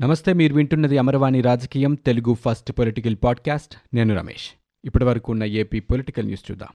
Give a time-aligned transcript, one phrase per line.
[0.00, 3.74] నమస్తే మీరు వింటున్నది అమరవాణి రాజకీయం తెలుగు ఫస్ట్ పొలిటికల్ పాడ్కాస్ట్.
[3.94, 4.60] నేను రమేష్.
[4.84, 6.68] ఇప్పటి వరకు ఉన్న ఏపీ పొలిటికల్ న్యూస్ చూద్దాం.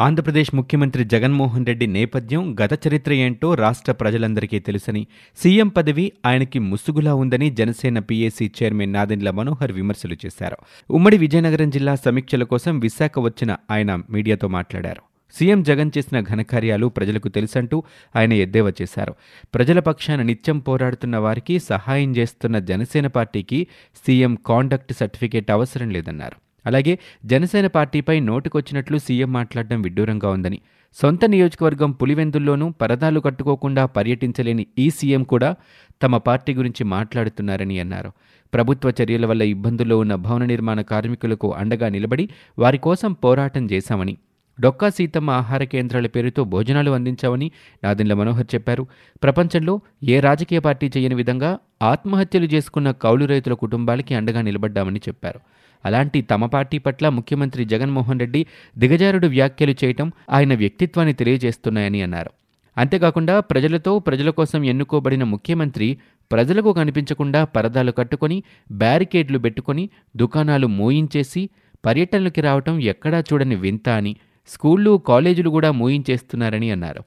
[0.00, 5.06] ఆంధ్రప్రదేశ్ ముఖ్యమంత్రి జగన్మోహన్ రెడ్డి నేపథ్యం గత చరిత్ర ఏంటో రాష్ట్ర ప్రజలందరికీ తెలుసని.
[5.36, 10.56] సీఎం పదవి ఆయనకి ముసుగులా ఉందని జనసేన పీఏసీ చైర్మన్ నాదెండ్ల మనోహర్ విమర్శలు చేశారు.
[10.90, 15.05] ఉమ్మడి విజయనగరం జిల్లా సమీక్షల కోసం విశాఖ వచ్చిన ఆయన మీడియాతో మాట్లాడారు.
[15.32, 17.82] సీఎం జగన్ చేసిన ఘనకార్యాలు ప్రజలకు తెలుసంటూ
[18.16, 19.14] ఆయన ఎద్దేవా చేశారు.
[19.54, 23.66] ప్రజల పక్షాన నిత్యం పోరాడుతున్న వారికి సహాయం చేస్తున్న జనసేన పార్టీకి
[24.06, 26.36] సీఎం కాండక్ట్ సర్టిఫికేట్ అవసరం లేదన్నారు.
[26.66, 30.60] అలాగే జనసేన పార్టీపై నోటుకొచ్చినట్లు సీఎం మాట్లాడడం విడ్డూరంగా ఉందని.
[30.96, 35.54] సొంత నియోజకవర్గం పులివెందుల్లోనూ పరదాలు కట్టుకోకుండా పర్యటించలేని ఈ సీఎం కూడా
[36.02, 38.12] తమ పార్టీ గురించి మాట్లాడుతున్నారని అన్నారు.
[38.54, 44.18] ప్రభుత్వ చర్యల వల్ల ఇబ్బందుల్లో ఉన్న భవన నిర్మాణ కార్మికులకు అండగా నిలబడి వారి కోసం పోరాటం చేశామని
[44.60, 47.50] డొక్కా సీతమ్మ ఆహార కేంద్రాల పేరుతో భోజనాలు అందించామని
[47.84, 48.86] నాదెండ్ల మనోహర్ చెప్పారు.
[49.22, 55.40] ప్రపంచంలో ఏ రాజకీయ పార్టీ చేయని విధంగా ఆత్మహత్యలు చేసుకున్న కౌలు రైతుల కుటుంబాలకి అండగా నిలబడ్డామని చెప్పారు.
[55.84, 58.46] అలాంటి తమ పార్టీ పట్ల ముఖ్యమంత్రి జగన్మోహన్ రెడ్డి
[58.78, 62.30] దిగజారుడు వ్యాఖ్యలు చేయటం ఆయన వ్యక్తిత్వాన్ని తెలియజేస్తున్నాయని అన్నారు.
[62.76, 65.98] అంతేకాకుండా ప్రజలతో ప్రజల కోసం ఎన్నుకోబడిన ముఖ్యమంత్రి
[66.32, 71.50] ప్రజలకు కనిపించకుండా పరదాలు కట్టుకొని బ్యారికేడ్లు పెట్టుకొని దుకాణాలు మోయించేసి
[71.86, 74.16] పర్యటనలకి రావటం ఎక్కడా చూడని వింత అని
[74.48, 77.02] స్కూళ్ళు కాలేజీలు కూడా మూయించేస్తున్నారని అన్నారు.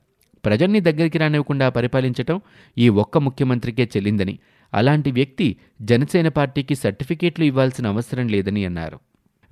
[0.46, 2.42] ప్రజల్ని దగ్గరికి రానివ్వకుండా పరిపాలించటం
[2.78, 4.40] ఈ ఒక్క ముఖ్యమంత్రికే చెల్లిందని
[4.74, 9.00] అలాంటి వ్యక్తి జనసేన పార్టీకి సర్టిఫికేట్లు ఇవ్వాల్సిన అవసరం లేదని అన్నారు.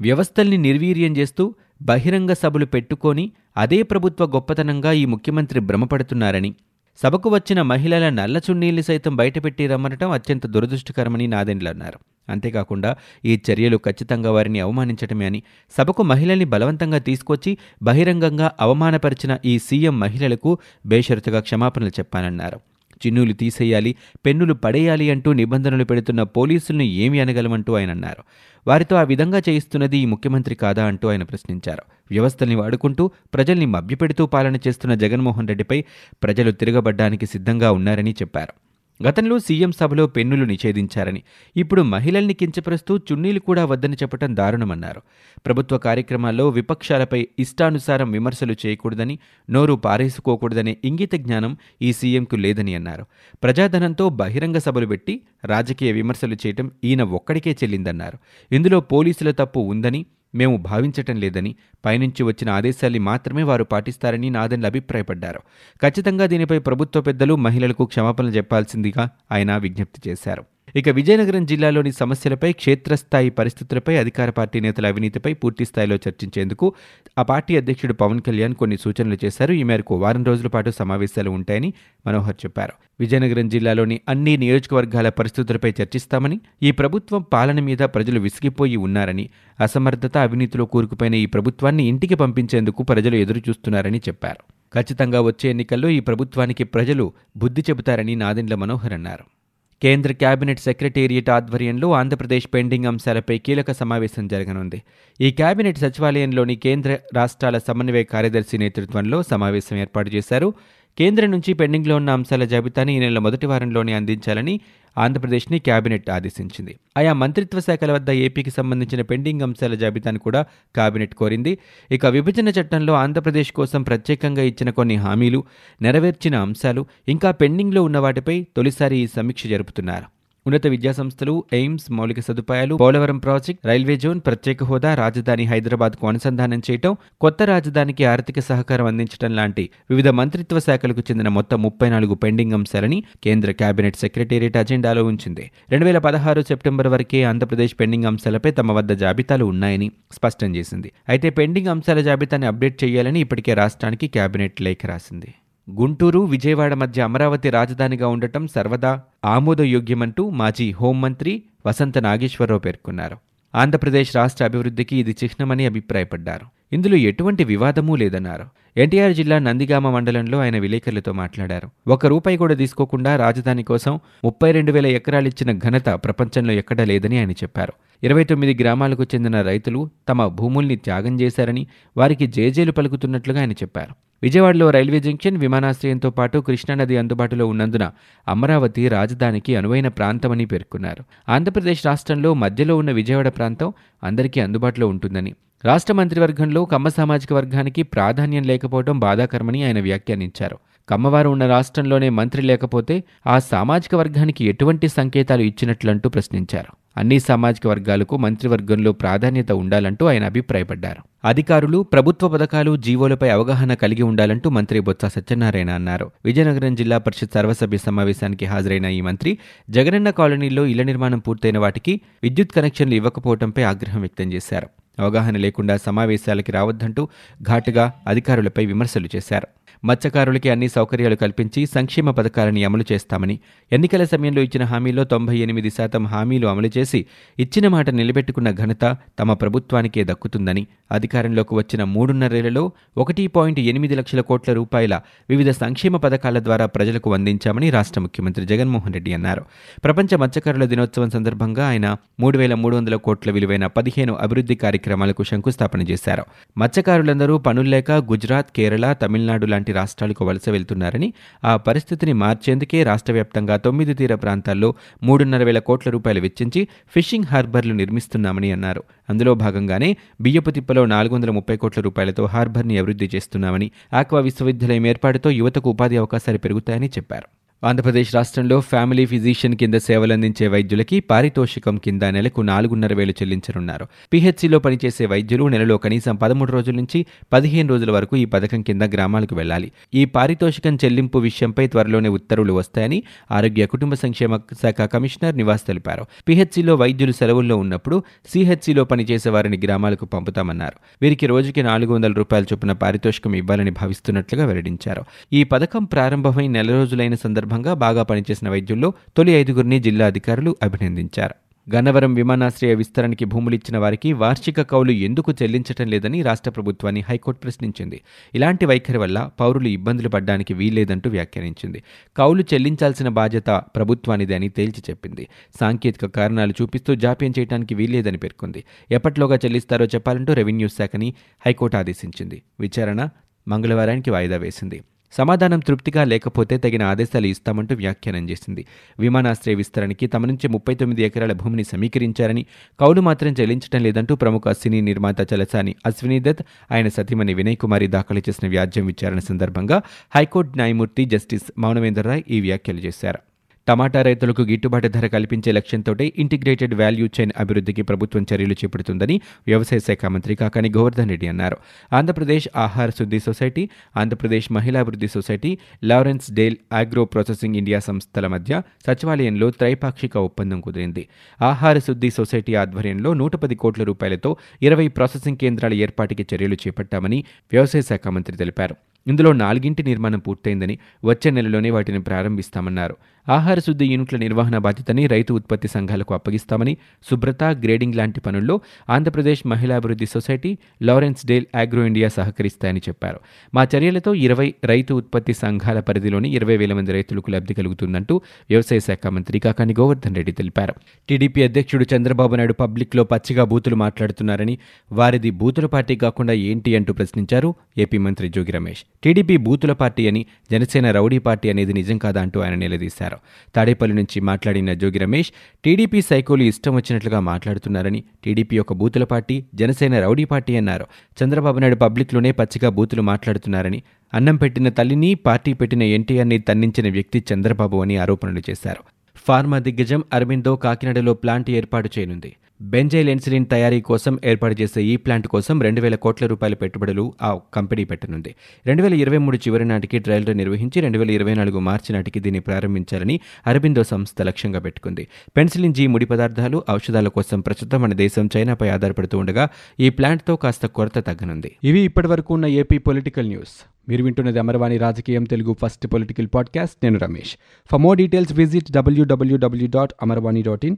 [0.01, 6.55] వ్యవస్థల్ని నిర్వీర్యం చేస్తూ బహిరంగ సభలు పెట్టుకొని అదే ప్రభుత్వ గొప్పతనంగా ఈ ముఖ్యమంత్రి భ్రమపడుతున్నారని
[6.99, 12.16] సభకు వచ్చిన మహిళల నల్ల చున్నీల్ని సైతం బయటపెట్టి రమ్మనటం అత్యంత దురదృష్టకరమని నాదెండ్లన్నారు అన్నారు.
[12.29, 15.43] అంతేకాకుండా ఈ చర్యలు ఖచ్చితంగా వారిని అవమానించటమే అని.
[15.77, 22.59] సభకు మహిళల్ని బలవంతంగా తీసుకొచ్చి బహిరంగంగా అవమానపరిచిన ఈ సీఎం మహిళలకు బేషరతుగా క్షమాపణలు చెప్పానన్నారు.
[22.97, 28.23] చిన్నులు తీసేయాలి పెన్నులు పడేయాలి అంటూ నిబంధనలు పెడుతున్న పోలీసులను ఏమి అనగలమంటూ ఆయన అన్నారు
[28.67, 31.83] వారితో ఆ విధంగా చేయిస్తున్నది ఈ ముఖ్యమంత్రి కాదా అంటూ ఆయన ప్రశ్నించారు.
[32.11, 35.83] వ్యవస్థల్ని వాడుకుంటూ ప్రజల్ని మభ్యపెడుతూ పాలన చేస్తున్న జగన్మోహన్ రెడ్డిపై
[36.23, 38.66] ప్రజలు తిరగబడ్డానికి సిద్ధంగా ఉన్నారని చెప్పారు.
[39.03, 41.23] గతంలో సీఎం సభలో పెన్నులు నిషేధించారని
[41.57, 45.01] ఇప్పుడు మహిళల్ని కించపరుస్తూ చున్నీలు కూడా వద్దని చెప్పడం దారుణమన్నారు.
[45.45, 49.19] ప్రభుత్వ కార్యక్రమాల్లో విపక్షాలపై ఇష్టానుసారం విమర్శలు చేయకూడదని
[49.49, 53.05] నోరు పారేసుకోకూడదనే ఇంగిత జ్ఞానం ఈ సీఎంకు లేదని అన్నారు.
[53.43, 58.17] ప్రజాధనంతో బహిరంగ సభలు పెట్టి రాజకీయ విమర్శలు చేయటం ఈయన ఒక్కడికే చెల్లిందన్నారు.
[58.51, 60.05] ఇందులో పోలీసుల తప్పు ఉందని
[60.37, 61.51] మేము భావించటం లేదని
[61.85, 65.41] పైనుంచి వచ్చిన ఆదేశాల్ని మాత్రమే వారు పాటిస్తారని నాదన్లు అభిప్రాయపడ్డారు.
[65.81, 70.43] ఖచ్చితంగా దీనిపై ప్రభుత్వ పెద్దలు మహిళలకు క్షమాపణలు చెప్పాల్సిందిగా ఆయన విజ్ఞప్తి చేశారు.
[70.75, 76.73] ఇక విజయనగరం జిల్లాలోని సమస్యలపై క్షేత్రస్థాయి పరిస్థితులపై అధికార పార్టీ నేతల అవినీతిపై పూర్తి స్థాయిలో చర్చించేందుకు
[77.17, 79.53] ఆ పార్టీ అధ్యక్షుడు పవన్ కళ్యాణ్ కొన్ని సూచనలు చేశారు.
[79.53, 81.73] ఈ మేరకు వారం రోజుల పాటు సమావేశాలు ఉంటాయని
[82.07, 82.73] మనోహర్ చెప్పారు.
[82.99, 89.29] విజయనగరం జిల్లాలోని అన్ని నియోజకవర్గాల పరిస్థితులపై చర్చిస్తామని ఈ ప్రభుత్వం పాలన మీద ప్రజలు విసిగిపోయి ఉన్నారని
[89.59, 94.43] అసమర్థత అవినీతిలో కూరుకుపోయిన ఈ ప్రభుత్వాన్ని ఇంటికి పంపించేందుకు ప్రజలు ఎదురుచూస్తున్నారని చెప్పారు.
[94.73, 99.36] ఖచ్చితంగా వచ్చే ఎన్నికల్లో ఈ ప్రభుత్వానికి ప్రజలు బుద్ధి చెబుతారని నాదెండ్ల మనోహర్ అన్నారు.
[99.83, 104.81] కేంద్ర కేబినెట్ సెక్రటేరియట్ ఆధ్వర్యంలో ఆంధ్రప్రదేశ్ పెండింగ్ అంశాలపై కీలక సమావేశం జరగనుంది.
[105.21, 110.53] ఈ కేబినెట్ సచివాలయంలోని కేంద్ర రాష్ట్రాల సమన్వయ కార్యదర్శి నేతృత్వంలో సమావేశం ఏర్పాటు చేశారు.
[110.99, 114.59] కేంద్రం నుంచి పెండింగ్లో ఉన్న అంశాల జాబితాని ఈ నెల మొదటి వారంలోనే అందించాలని
[114.97, 116.79] ఆంధ్రప్రదేశ్ని కేబినెట్ ఆదేశించింది.
[116.97, 120.41] ఆయా మంత్రిత్వ శాఖల వద్ద ఏపీకి సంబంధించిన పెండింగ్ అంశాల జాబితాను కూడా
[120.75, 121.57] కేబినెట్ కోరింది.
[121.91, 125.43] ఇక విభజన చట్టంలో ఆంధ్రప్రదేశ్ కోసం ప్రత్యేకంగా ఇచ్చిన కొన్ని హామీలు
[125.81, 130.16] నెరవేర్చిన అంశాలు ఇంకా పెండింగ్లో ఉన్న వాటిపై తొలిసారి ఈ సమీక్ష జరుపుతున్నారు.
[130.47, 136.93] ఉన్నత విద్యాసంస్థలు ఎయిమ్స్ మౌలిక సదుపాయాలు పోలవరం ప్రాజెక్ట్ రైల్వే జోన్ ప్రత్యేక హోదా రాజధాని హైదరాబాద్కు అనుసంధానం చేయటం
[137.21, 142.99] కొత్త రాజధానికి ఆర్థిక సహకారం అందించడం లాంటి వివిధ మంత్రిత్వ శాఖలకు చెందిన మొత్తం ముప్పై నాలుగు పెండింగ్ అంశాలని
[143.23, 145.45] కేంద్ర కేబినెట్ సెక్రటేరియట్ అజెండాలో ఉంచింది.
[145.71, 150.91] రెండు వేల పదహారు సెప్టెంబర్ వరకే ఆంధ్రప్రదేశ్ పెండింగ్ అంశాలపై తమ వద్ద జాబితాలు ఉన్నాయని స్పష్టం చేసింది.
[151.09, 155.31] అయితే పెండింగ్ అంశాల జాబితాని అప్డేట్ చేయాలని ఇప్పటికే రాష్ట్రానికి కేబినెట్ లేఖ రాసింది.
[155.69, 163.17] గుంటూరు విజయవాడ మధ్య అమరావతి రాజధానిగా ఉండటం సర్వదా ఆమోదయోగ్యమంటూ మాజీ హోంమంత్రి వసంత నాగేశ్వరరావు పేర్కొన్నారు.
[163.55, 166.45] ఆంధ్రప్రదేశ్ రాష్ట్ర అభివృద్ధికి ఇది చిహ్నమని అభిప్రాయపడ్డారు.
[166.73, 168.45] ఇందులో ఎటువంటి వివాదమూ లేదన్నారు.
[168.77, 171.69] ఎన్టీఆర్ జిల్లా నందిగామ మండలంలో ఆయన విలేకరులతో మాట్లాడారు.
[171.87, 177.31] ఒక రూపాయి కూడా తీసుకోకుండా రాజధాని కోసం ముప్పై రెండు వేల ఎకరాలిచ్చిన ఘనత ప్రపంచంలో ఎక్కడా లేదని ఆయన
[177.31, 177.73] చెప్పారు.
[178.03, 181.67] ఇరవై తొమ్మిది గ్రామాలకు చెందిన రైతులు తమ భూముల్ని త్యాగం చేశారని
[181.97, 184.06] వారికి జేజేలు పలుకుతున్నట్లుగా ఆయన చెప్పారు.
[184.23, 187.91] విజయవాడలో రైల్వే జంక్షన్ విమానాశ్రయంతో పాటు కృష్ణానది అందుబాటులో ఉన్నందున
[188.27, 191.03] అమరావతి రాజధానికి అనువైన ప్రాంతమని పేర్కొన్నారు.
[191.29, 193.73] ఆంధ్రప్రదేశ్ రాష్ట్రంలో మధ్యలో ఉన్న విజయవాడ ప్రాంతం
[194.03, 195.35] అందరికీ అందుబాటులో ఉంటుందని
[195.65, 200.57] రాష్ట్ర మంత్రివర్గంలో కమ్మ సామాజిక వర్గానికి ప్రాధాన్యం లేకపోవడం బాధాకరమని ఆయన వ్యాఖ్యానించారు.
[200.89, 206.86] కమ్మవారు ఉన్న రాష్ట్రంలోనే మంత్రి లేకపోతే ఆ సామాజిక వర్గానికి ఎటువంటి సంకేతాలు ఇచ్చినట్లంటూ ప్రశ్నించారు.
[206.97, 211.27] అన్ని సామాజిక వర్గాలకు మంత్రివర్గంలో ప్రాధాన్యత ఉండాలంటూ ఆయన అభిప్రాయపడ్డారు.
[211.27, 216.11] అధికారులు ప్రభుత్వ పథకాలు జీవోలపై అవగాహన కలిగి ఉండాలంటూ మంత్రి బొత్స సత్యనారాయణ అన్నారు.
[216.25, 219.37] విజయనగరం జిల్లా పరిషత్ సర్వసభ్య సమావేశానికి హాజరైన ఈ మంత్రి
[219.69, 224.67] జగనన్న కాలనీలో ఇళ్ళ నిర్మాణం పూర్తయిన వాటికి విద్యుత్ కనెక్షన్లు ఇవ్వకపోవడంపై ఆగ్రహం వ్యక్తం చేశారు.
[224.99, 227.07] అవగాహన లేకుండా సమావేశాలకి రావద్దంటూ
[227.41, 229.47] ఘాటుగా అధికారులపై విమర్శలు చేశారు.
[229.85, 233.39] మత్స్యకారులకి అన్ని సౌకర్యాలు కల్పించి సంక్షేమ పథకాలని అమలు చేస్తామని
[233.71, 237.05] ఎన్నికల సమయంలో ఇచ్చిన హామీలో తొంభై ఎనిమిది శాతం హామీలు అమలు చేసి
[237.39, 244.53] ఇచ్చిన మాట నిలబెట్టుకున్న ఘనత తమ ప్రభుత్వానికే దక్కుతుందని అధికారంలోకి వచ్చిన మూడున్నరేళ్ళలో ఒకటి పాయింట్ ఎనిమిది లక్షల కోట్ల
[244.53, 249.45] రూపాయల వివిధ సంక్షేమ పథకాల ద్వారా ప్రజలకు అందించామని రాష్ట్ర ముఖ్యమంత్రి జగన్మోహన్ రెడ్డి అన్నారు.
[249.83, 255.81] ప్రపంచ మత్స్యకారుల దినోత్సవం సందర్భంగా ఆయన మూడు వేల మూడు వందల కోట్ల విలువైన పదిహేను అభివృద్ధి కార్యక్రమాలకు శంకుస్థాపన
[255.81, 256.23] చేశారు.
[256.57, 263.93] మత్స్యకారులందరూ పనుల్లేక గుజరాత్ కేరళ తమిళనాడు లాంటి రాష్ట్రాలకు వలస వెళ్తున్నారని ఆ పరిస్థితిని మార్చేందుకే రాష్ట్ర వ్యాప్తంగా తొమ్మిది
[263.93, 264.73] తీర ప్రాంతాల్లో
[265.03, 268.83] మూడున్నర వేల కోట్ల రూపాయలు వెచ్చించి ఫిషింగ్ హార్బర్లు నిర్మిస్తున్నామని అన్నారు.
[269.09, 275.29] అందులో భాగంగానే బియ్యపు తిప్పలో నాలుగు వందల ముప్పై కోట్ల రూపాయలతో హార్బర్ని అభివృద్ధి చేస్తున్నామని ఆక్వా విశ్వవిద్యాలయం ఏర్పాటుతో
[275.29, 277.46] యువతకు ఉపాధి అవకాశాలు పెరుగుతాయని చెప్పారు.
[277.63, 283.87] ఆంధ్రప్రదేశ్ రాష్ట్రంలో ఫ్యామిలీ ఫిజిషియన్ కింద సేవలందించే వైద్యులకి పారితోషికం కింద నెలకు నాలుగున్నర వేలు చెల్లించనున్నారు.
[284.13, 289.35] పీహెచ్సీలో పనిచేసే వైద్యులు నెలలో కనీసం పదమూడు రోజుల నుంచి పదిహేను రోజుల వరకు ఈ పథకం కింద గ్రామాలకు
[289.35, 296.05] వెళ్ళాలి ఈ పారితోషికం చెల్లింపు విషయంపై త్వరలోనే ఉత్తర్వులు వస్తాయని ఆరోగ్య కుటుంబ సంక్షేమ శాఖ కమిషనర్ నివాస్ తెలిపారు.
[296.29, 300.77] పీహెచ్సీలో వైద్యులు సెలవుల్లో ఉన్నప్పుడు సిహెచ్సీలో పనిచేసే వారిని గ్రామాలకు పంపుతామన్నారు.
[301.01, 305.03] వీరికి రోజుకి నాలుగు వందల రూపాయల చొప్పున పారితోషికం ఇవ్వాలని భావిస్తున్నట్లుగా వెల్లడించారు.
[305.33, 311.35] ఈ పథకం ప్రారంభమై నెల రోజులైన సందర్భంగా బాగా పనిచేసిన వైద్యుల్లో తొలి ఐదుగురిని జిల్లా అధికారులు అభినందించారు.
[311.75, 318.01] గన్నవరం విమానాశ్రయ విస్తరణకి భూములిచ్చిన వారికి వార్షిక కౌలు ఎందుకు చెల్లించటం లేదని రాష్ట్ర ప్రభుత్వాన్ని హైకోర్టు ప్రశ్నించింది.
[318.35, 321.83] ఇలాంటి వైఖరి వల్ల పౌరులు ఇబ్బందులు పడ్డానికి వీల్లేదంటూ వ్యాఖ్యానించింది.
[322.17, 325.27] కౌలు చెల్లించాల్సిన బాధ్యత ప్రభుత్వానిదే అని తేల్చి చెప్పింది.
[325.59, 328.63] సాంకేతిక కారణాలు చూపిస్తూ జాప్యం చేయడానికి వీల్లేదని పేర్కొంది.
[328.91, 331.13] ఎప్పట్లోగా చెల్లిస్తారో చెప్పాలంటూ రెవెన్యూ శాఖని
[331.45, 332.41] హైకోర్టు ఆదేశించింది.
[332.59, 333.09] విచారణ
[333.47, 334.81] మంగళవారానికి వాయిదా వేసింది.
[335.11, 338.65] సమాధానం తృప్తిగా లేకపోతే తగిన ఆదేశాలు ఇస్తామంటూ వ్యాఖ్యానం చేసింది.
[338.99, 342.45] విమానాశ్రయ విస్తరణకి తమ నుంచి ముప్పై తొమ్మిది ఎకరాల భూమిని సమీకరించారని
[342.79, 348.19] కౌలు మాత్రం చెల్లించడం లేదంటూ ప్రముఖ సినీ నిర్మాత చలసాని అశ్విని దత్ ఆయన సతీమణి వినయ్ కుమారి దాఖలు
[348.19, 349.81] చేసిన వ్యాజ్యం విచారణ సందర్భంగా
[350.15, 353.19] హైకోర్టు న్యాయమూర్తి జస్టిస్ మౌనవేందర్ రాయ్ ఈ వ్యాఖ్యలు చేశారు.
[353.67, 355.93] టమాటా రైతులకు గిట్టుబాటు ధర కల్పించే లక్ష్యంతో
[356.23, 361.57] ఇంటిగ్రేటెడ్ వాల్యూ చైన్ అభివృద్ధికి ప్రభుత్వం చర్యలు చేపడుతుందని వ్యవసాయ శాఖ మంత్రి కాకాని గోవర్ధన్ రెడ్డి అన్నారు.
[361.93, 365.51] ఆంధ్రప్రదేశ్ ఆహార శుద్ధి society Andhra Pradesh మహిళాభివృద్ధి society
[365.83, 371.07] Lawrence Dale agro processing India సంస్థల మధ్య సచివాలయంలో త్రైపాక్షిక ఒప్పందం కుదిరింది.
[371.41, 377.81] ఆహార శుద్ధి సొసైటీ ఆధ్వర్యంలో నూట పది కోట్ల రూపాయలతో ఇరవై ప్రాసెసింగ్ కేంద్రాల ఏర్పాటుకి చర్యలు చేపట్టామని వ్యవసాయ
[377.81, 378.77] శాఖ మంత్రి తెలిపారు.
[379.07, 382.95] ఇందులో నాలుగింటి నిర్మాణం పూర్తయిందని వచ్చే నెలలోనే వాటిని ప్రారంభిస్తామన్నారు.
[383.29, 386.77] ఆహార శుద్ధి యూనిట్ల నిర్వహణ బాధ్యతని రైతు ఉత్పత్తి సంఘాలకు అప్పగిస్తామని
[387.09, 393.19] శుభ్రత గ్రేడింగ్ లాంటి పనుల్లో Andhra Pradesh మహిళాభివృద్ధి society Lawrence Dale agro India సహకరిస్తాయని చెప్పారు.
[393.53, 399.07] మా చర్యలతో ఇరవై రైతు ఉత్పత్తి సంఘాల పరిధిలోని ఇరవై వేల మంది రైతులకు లబ్ధి కలుగుతుందంటూ వ్యవసాయ శాఖ
[399.07, 400.73] మంత్రి కాకాని గోవర్ధన్ రెడ్డి తెలిపారు.
[401.09, 404.57] టీడీపీ అధ్యక్షుడు చంద్రబాబు నాయుడు పబ్లిక్లో పచ్చిగా బూతులు మాట్లాడుతున్నారని
[404.91, 408.83] వారిది బూతుల పార్టీ కాకుండా ఏంటి అంటూ ప్రశ్నించారు ఏపీ మంత్రి జోగి రమేష్.
[409.03, 413.17] టీడీపీ బూతుల పార్టీ అని జనసేన రౌడీ పార్టీ అనేది నిజం కాదా అంటూ ఆయన నిలదీశారు.
[413.55, 415.31] తాడేపల్లి నుంచి మాట్లాడిన జోగి రమేష్
[415.63, 420.87] టీడీపీ సైకోలు ఇష్టం వచ్చినట్లుగా మాట్లాడుతున్నారని టీడీపీ ఒక బూతుల పార్టీ జనసేన రౌడీ పార్టీ అన్నారు.
[421.23, 427.77] చంద్రబాబు నాయుడు పబ్లిక్లోనే పచ్చిగా బూతులు మాట్లాడుతున్నారని అన్నం పెట్టిన తల్లిని పార్టీ పెట్టిన ఎన్టీఆర్ని తన్నించిన వ్యక్తి చంద్రబాబు
[427.77, 428.83] అని ఆరోపణలు చేశారు.
[429.15, 432.35] ఫార్మా దిగ్గజం అరవిందో కాకినాడలో ప్లాంట్ ఏర్పాటు చేయనుంది.
[432.61, 437.39] బెంజైల్ ఇన్సులిన్ తయారీ కోసం ఏర్పాటు చేసే ఈ ప్లాంట్ కోసం రెండు వేల కోట్ల రూపాయల పెట్టుబడులు ఆ
[437.53, 438.35] కంపెనీ పెట్టనుంది.
[438.65, 442.19] రెండు వేల ఇరవై మూడు చివరి నాటికి ట్రయల్ రన్ నిర్వహించి రెండు వేల ఇరవై నాలుగు మార్చి నాటికి
[442.19, 445.07] దీన్ని ప్రారంభించాలని అరబిందో సంస్థ లక్ష్యంగా పెట్టుకుంది.
[445.37, 449.47] పెన్సిలిన్ జీ ముడి పదార్థాలు ఔషధాల కోసం ప్రస్తుతం మన దేశం చైనాపై ఆధారపడుతూ ఉండగా
[449.79, 451.55] ఈ ప్లాంట్తో కాస్త కొరత తగ్గనుంది.
[451.63, 453.65] ఇవి ఇప్పటివరకు ఉన్న ఏపీ పొలిటికల్ న్యూస్.
[453.89, 456.75] మీరు వింటున్నది అమరవాణి రాజకీయం తెలుగు ఫస్ట్ పొలిటికల్ పాడ్కాస్ట్.
[456.83, 457.35] నేను Ramesh.
[457.71, 460.77] For more details visit WWW dot Amarvani dot in.